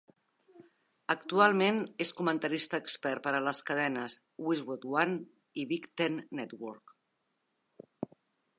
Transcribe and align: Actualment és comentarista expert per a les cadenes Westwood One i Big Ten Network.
Actualment 1.13 1.77
és 2.05 2.11
comentarista 2.21 2.79
expert 2.85 3.23
per 3.27 3.33
a 3.39 3.41
les 3.49 3.59
cadenes 3.67 4.15
Westwood 4.47 4.89
One 5.03 5.19
i 5.65 5.69
Big 5.75 5.89
Ten 6.03 6.21
Network. 6.41 6.97